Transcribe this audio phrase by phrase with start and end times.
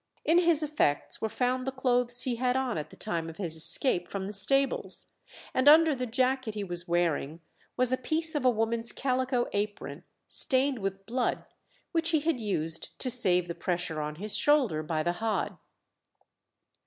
[0.25, 3.55] In his effects were found the clothes he had on at the time of his
[3.55, 5.05] escape from the stables,
[5.53, 7.39] and under the jacket he was wearing
[7.77, 11.45] was a piece of a woman's calico apron stained with blood,
[11.91, 15.59] which he had used to save the pressure on his shoulder by the hod.